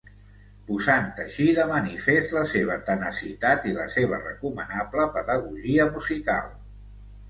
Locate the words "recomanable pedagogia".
4.27-5.91